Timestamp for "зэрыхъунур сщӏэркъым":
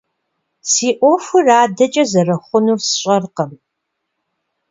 2.11-3.51